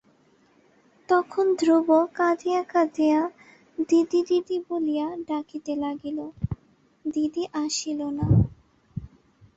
তখন 1.09 1.45
ধ্রুব 1.59 1.87
কাঁদিয়া 2.13 2.61
কাঁদিয়া 2.63 3.19
দিদি 3.89 4.19
দিদি 4.29 4.57
বলিয়া 4.67 5.07
ডাকিতে 5.27 5.73
লাগিল, 5.75 6.19
দিদি 7.05 7.43
আসিল 7.63 7.99
না। 8.17 8.27